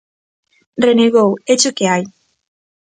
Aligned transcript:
Renegou, 0.85 1.29
¡Éche 1.53 1.67
o 1.71 1.75
que 1.77 1.85
hai! 1.91 2.03